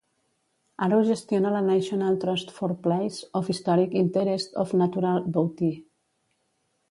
Ara 0.85 0.97
ho 0.99 1.01
gestiona 1.09 1.49
la 1.55 1.59
National 1.65 2.15
Trust 2.23 2.53
for 2.55 2.73
Places 2.87 3.21
of 3.41 3.51
Historic 3.55 3.93
Interest 4.05 4.57
or 4.63 4.67
Natural 4.83 5.23
Beauty 5.37 5.73